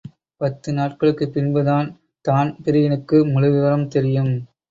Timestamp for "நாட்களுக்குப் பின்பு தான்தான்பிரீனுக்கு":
0.73-3.19